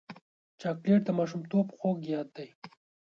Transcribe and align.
چاکلېټ 0.61 1.01
د 1.05 1.09
ماشومتوب 1.19 1.65
خوږ 1.77 1.97
یاد 2.13 2.27
دی. 2.37 2.47